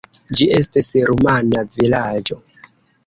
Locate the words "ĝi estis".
0.37-0.89